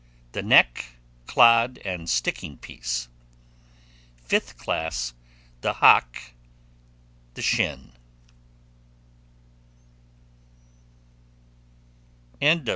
[0.31, 0.95] The neck,
[1.27, 3.07] clod, and sticking piece
[4.23, 4.27] (14).
[4.27, 5.13] Fifth class.
[5.61, 6.31] The hock (6),
[7.35, 7.91] the shin
[12.39, 12.65] (15).